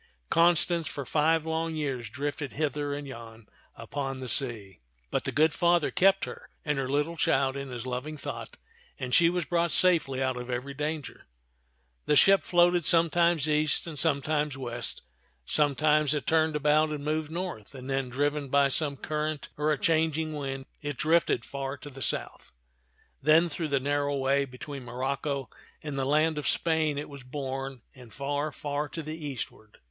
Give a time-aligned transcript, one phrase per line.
[0.31, 4.79] Constance for five long years drifted hither and yon upon the sea;
[5.11, 8.57] but the good Father kept her and her little child in his loving thought,
[8.97, 11.27] and she was brought safely out of every danger.
[12.07, 15.03] The ship floated sometimes east and sometimes west;
[15.45, 20.33] sometimes it turned about and moved north, then, driven by some current or a changing
[20.33, 22.51] wind, it drifted far to the south.
[23.21, 25.51] Then through the narrow way between Morocco
[25.83, 29.77] and the land of Spain it was borne, and far, far to the eastward.